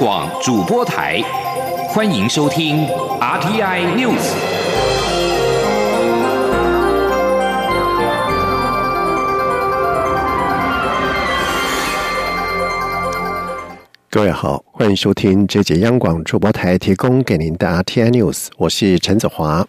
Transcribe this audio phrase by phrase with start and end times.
[0.00, 1.22] 广主播台，
[1.86, 2.84] 欢迎收听
[3.20, 4.34] RTI News。
[14.10, 19.64] 各位好，欢迎收听这节央广主播台提供给您的 RTI News，我是陈子华。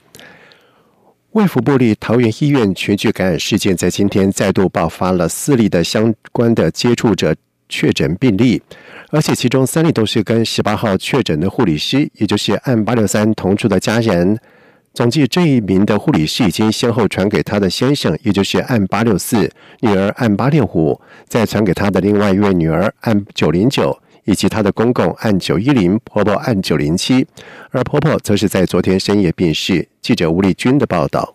[1.34, 7.36] 卫福部立桃园医院群聚感染事件在今天再度爆发了四例的相关的接触者
[7.68, 8.61] 确诊病例，
[9.09, 14.37] 而且其中三例都是跟十八号确诊的护理师，也就是按八六三同住的家人。
[14.93, 19.51] 总计这一名的护理师已经先后传给他的先生，也就是按八六四
[19.82, 24.00] 女儿按八六五，再传给他的另外一位女儿按九零九。
[24.28, 27.28] 以及他的公公按九一零，婆婆按九零七，
[27.70, 29.87] 而婆婆则是在昨天深夜病逝。
[30.01, 31.35] 记者吴丽君的报道。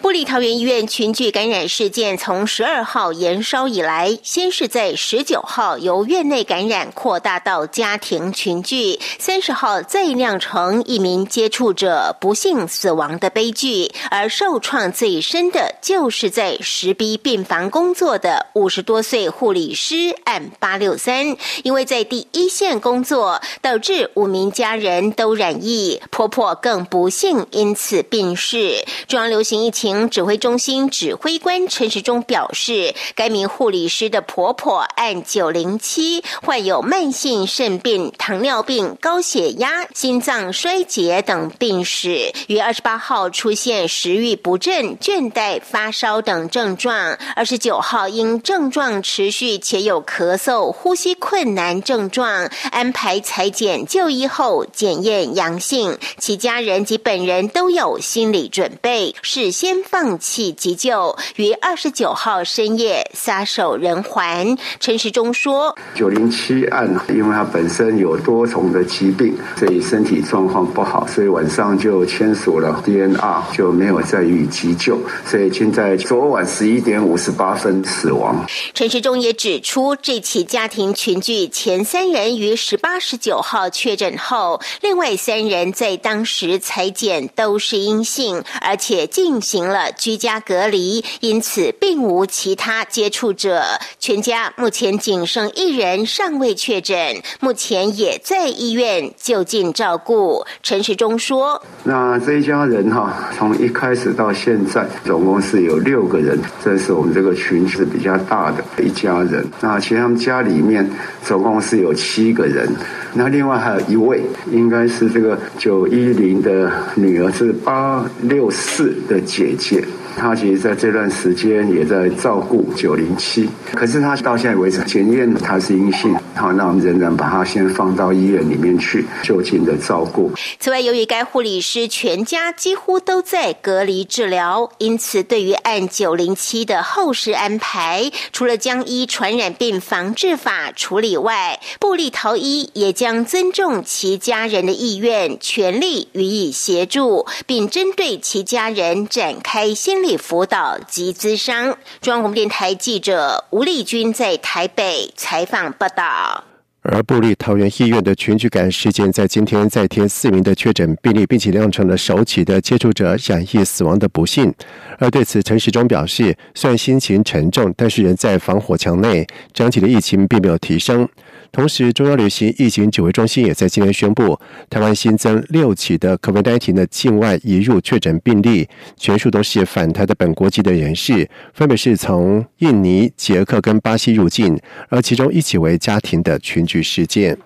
[0.00, 13.92] 布里桃园医院群聚感染事件从十二号延烧以来，先是在十九号由院内感染扩大到家庭群聚，三十号再酿成一名接触者不幸死亡的悲剧。
[14.10, 28.84] 而受创最深的就是在石逼病房工作的五十多岁护理师 M 八六三，因为在第一线工作，导致五名家人都染疫，婆婆更不幸因此病逝。
[29.06, 47.16] 中央流疫情指挥中心指挥官陈时中表示，该名护理师的婆婆按九零七，患有慢性肾病、糖尿病、高血压、心脏衰竭等病史，于二十八号出现食欲不振、倦怠、发烧等症状。
[47.36, 59.14] 二十九号因症状持续且有咳嗽、呼吸困难症状，安排裁剪就医后检验阳性，其家人及本人都有心理准备。
[59.32, 59.40] 是。
[59.40, 64.58] 事先放弃急救，于二十九号深夜撒手人寰。
[64.80, 89.40] 陈时中说：“九零七案，因为他本身有多重的疾病，所以身体状况不好，所以晚上就签署了 DNR，就没有再予急救，所以现在昨晚十一点五十八分死亡。”陈时中也指出，这起家庭群聚前三人于十八、十九号确诊后，另外三人在当时裁剪都是阴性，而且进。
[89.40, 93.62] 行了居家隔离，因此并无其他接触者。
[93.98, 100.44] 全家目前仅剩一人尚未确诊，目前也在医院就近照顾。
[100.62, 109.44] 陈时中说：“那这一家人哈，从一开始到现在，总共是有六个人，这是我们这个群是比较大的一家人。
[109.60, 110.88] 那其实他们家里面
[111.24, 112.70] 总共是有七个人。”
[113.12, 119.99] 那另外还有一位，应该是这个九一零的女儿，是八六四的姐姐。
[120.16, 130.32] 他其实在这段时间也在照顾九零七，可是他到现在为止检验他是阴性，好，那我们仍然把他先放到医院里面去就近的照顾。
[130.58, 149.99] 此外，由于该护理师全家几乎都在隔离治疗，因此对于按九零七的后事安排，除了将依传染病防治法处理外，布利陶医也将尊重其家人的意愿，全力予以协助，并针对其家人展开先。
[150.00, 151.76] 心理辅导及咨商。
[152.00, 156.42] 中央广播电台记者吴丽君在台北采访报道。
[156.80, 164.50] 而布利桃园医院的群聚感事件，在今天再添四名的确诊病例，并且酿成了首起的接触者染疫死亡的不幸。
[164.98, 171.06] 而对此，陈时中表示，虽然心情沉重，但是人在防火墙内，整体的疫情并没有提升。
[171.52, 174.38] 同时，中央流行疫情指挥中心也在今天宣布，
[174.68, 184.56] 台湾新增六起的 COVID-19 的境外移入确诊病例，全数都是返台的本国籍的人士，分别是从印尼、捷克跟巴西入境，
[184.88, 187.36] 而其中一起为家庭的群聚事件。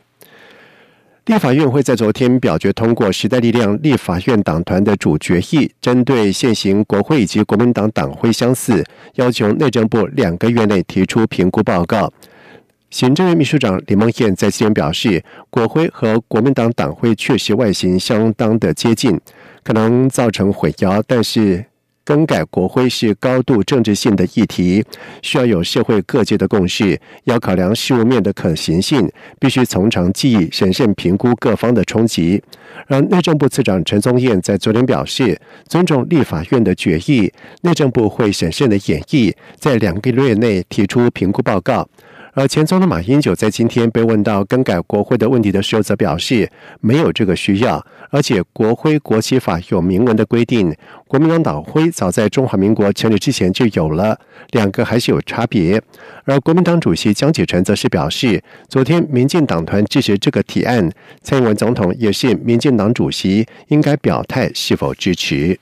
[1.24, 12.12] 立法院会在昨天表决通过时代力量立法院党团的主决议，针对现行国会以及国民党党徽相似，要求内政部两个月内提出评估报告。
[12.94, 19.20] 行政院秘书长李梦燕在今天表示，国徽和国民党党徽确实外形相当的接近，
[19.64, 21.02] 可能造成混淆。
[21.04, 21.64] 但是
[22.04, 24.84] 更改国徽是高度政治性的议题，
[25.22, 29.10] 需要有社会各界的共识，要考量事务面的可行性，
[29.40, 32.40] 必须从长计议，审慎评估各方的冲击。
[32.86, 35.36] 而内政部次长陈宗彦在昨天表示，
[35.66, 37.32] 尊重立法院的决议，
[37.62, 41.88] 内政部会审慎的演绎，在两个月内提出评估报告。
[42.36, 46.50] 而前总统马英九在今天被问到更改国徽的问题的时候，则表示
[46.80, 50.74] 没有这个需要，而且国徽国旗法有明文的规定，
[51.06, 54.18] 国民党党徽早在中华民国成立之前就有了，
[54.50, 55.80] 两个还是有差别。
[56.24, 60.90] 而国民党主席江启臣则是表示，昨天民进党团支持这个提案，
[61.22, 65.60] 蔡英文总统也是民进党主席，应该表态是否支持。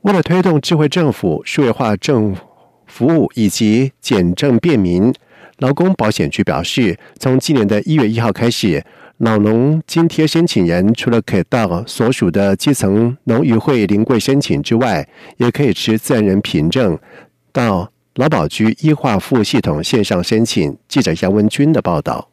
[0.00, 2.34] 为了推动智慧政府、数位化政
[2.86, 5.12] 服务以及简政便民。
[5.58, 8.84] 劳工保险局表示，从今年的一月一号开始，
[9.18, 15.08] 老农津贴申请人除了可以到所属的基层农渔会临柜申请之外，
[15.38, 16.98] 也可以持自然人凭证
[17.52, 20.76] 到劳保局医化服务系统线上申请。
[20.88, 22.28] 记者杨文军的报道。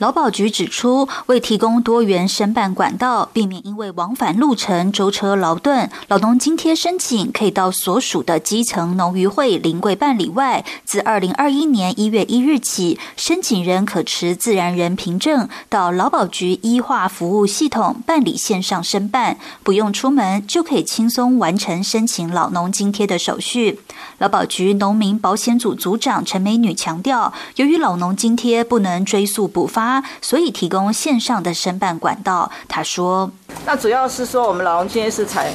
[0.00, 23.80] 劳保局指出，为提供多元申办管道，避免因为往返路程舟车劳顿，劳动津贴申请可以到所属的基层农渔会临柜办理外，自二零二一年一月一日起，申请人可持自然人凭证到劳保局医化服务系统办理线上申办，不用出门就可以轻松完成申请老农津贴的手续。
[24.16, 29.89] 劳保局农民保险组组长陈美女强调，由于老农津贴不能追溯补发，
[30.20, 32.50] 所以提供线上的申办管道。
[32.68, 33.30] 他说
[33.64, 35.50] ：“那主要是说我们老农津贴是采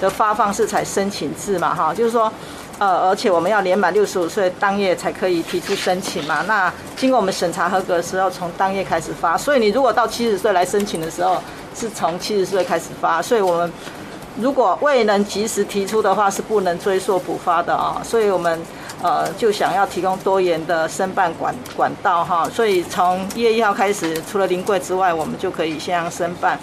[0.00, 2.32] 的发放是采申请制嘛，哈，就是说，
[2.80, 6.42] 呃，而且我们要年满六十五岁当月才可以提出申请嘛。
[6.48, 9.38] 那经过我们审查合格的时候，从当月开始发。
[9.38, 11.40] 所以你如果到七十岁来申请的时候，
[11.76, 13.22] 是从七十岁开始发。
[13.22, 13.72] 所以我们。”
[14.40, 18.58] 如果未能及时提出的话，是不能追溯补发的啊，所以我们
[19.00, 26.58] 呃就想要提供多元的申办管管道哈，所以从一月一号开始，除了临柜之外，我们就可以先申办。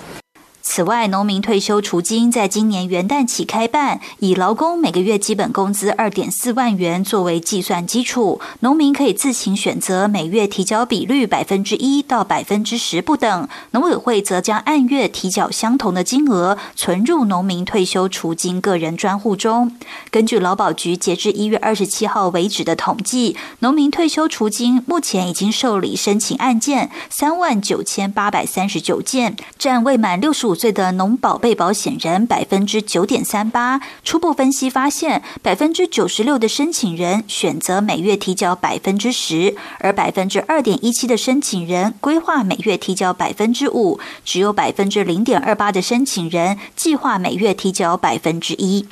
[0.62, 19.76] 此外，农民退休储金在今年元旦起开办，以劳工每个月基本工资二点四万元作为计算基础，农民可以自行选择每月提交比率百分之一到百分之十不等，农委会则将按月提缴相同的金额存入农民退休储金个人专户中。
[20.12, 30.60] 根据劳保局截至一月二十七号为止的统计，农民退休储金目前已经受理申请案件三万九千八百三十九件，占未满六十五。
[30.60, 48.86] 岁的农保被保险人百分之九点三八，初步分析发现，百分之九十六的申请人选择每月提交百分之十，而百分之二点一七的申请人规划每月提交百分之五，只有百分之零点二八的申请人计划每月提交百分之一。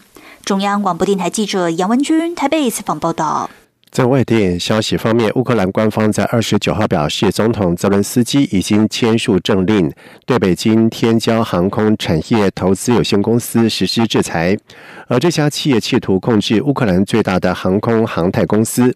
[0.45, 3.49] 中央广播电台记者杨文君台北采访报道。
[3.97, 9.91] 在外电消息方面，乌克兰官方在二十九号表示，总统泽伦斯基已经签署政令，
[10.23, 14.55] 对北京天骄航空产业投资有限公司实施制裁。
[15.07, 18.95] 而这家企业企图控制乌克兰最大的航空航太公司。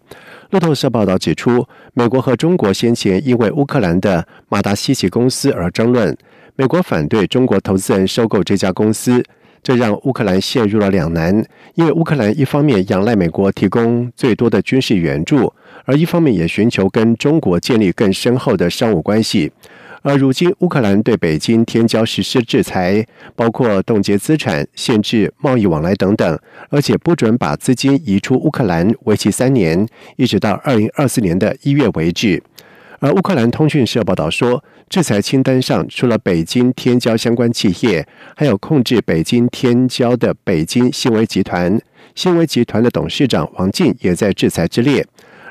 [0.51, 6.15] 路透社报道指出，美国和中国先前因为乌克兰的马达西奇公司而争论，
[6.55, 9.23] 美国反对中国投资人收购这家公司。
[9.63, 15.53] 这让乌克兰陷入了两难，因为乌克兰一方面仰赖美国提供最多的军事援助，
[15.85, 19.51] 而一方面也寻求跟中国建立更深厚的商务关系。
[20.03, 23.05] 而如今，乌克兰对北京天骄实施制裁，
[23.35, 32.41] 包括冻结资产、限制贸易往来等等，而且不准把资金移出乌克兰，为期三年，一直到二零二四年的一月为止。
[33.01, 41.81] 而乌克兰通讯社报道说，制裁清单上除了北京天骄相关企业，还有控制北京天骄的北京新维集团。
[42.13, 45.03] 新维集团的董事长王进也在制裁之列。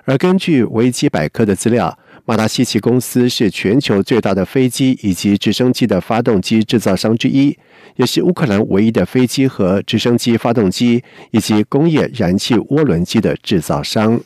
[0.04, 7.58] 而根据维基百科的资料，马达西奇公司是全球最大的飞机以及直升机的发动机制造商之一，
[7.96, 11.02] 也是乌克兰唯一的飞机和直升机发动机
[11.32, 14.20] 以及工业燃气涡轮机的制造商。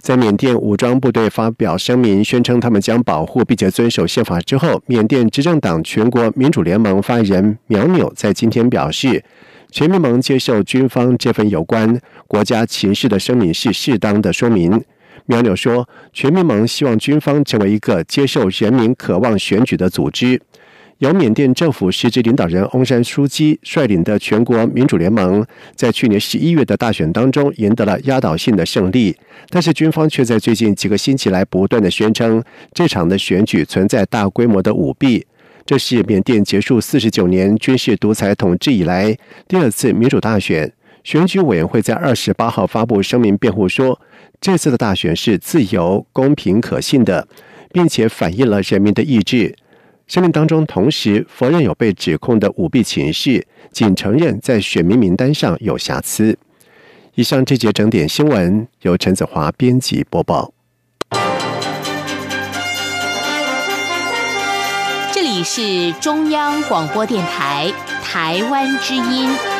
[0.00, 9.22] 在缅甸武装部队发表声明，宣称他们将保护并且遵守宪法之后，缅甸执政党全国民主联盟发言人苗纽在今天表示，
[9.70, 14.82] 全民盟接受军方这份有关国家情势的声明是适当的说明。
[15.26, 20.40] 苗纽说，全民盟希望军方成为一个接受人民渴望选举的组织。
[21.00, 25.42] 由缅甸政府实职领导人翁山书记率领的全国民主联盟，
[25.74, 29.16] 在去年十一月的大选当中赢得了压倒性的胜利，
[29.48, 32.42] 但是军方却在最近几个星期来不断的宣称
[32.74, 35.26] 这场的选举存在大规模的舞弊。
[35.64, 39.16] 这是缅甸结束四十九年军事独裁统治以来
[39.48, 40.70] 第二次民主大选。
[41.02, 43.98] 选举委员会在二十八号发布声明辩护说，
[44.38, 47.26] 这次的大选是自由、公平、可信的，
[47.72, 49.56] 并且反映了人民的意志。
[50.10, 56.36] 生命当中同时否认有被指控的舞弊情绪仅承认在选民名单上有瑕疵。
[57.14, 60.52] 以上这节整点新闻由陈子华编辑播报。
[65.12, 69.59] 这里是中央广播电台台湾之音。